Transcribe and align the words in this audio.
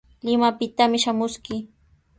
Limapitami 0.27 0.97
shamuskii. 1.05 1.61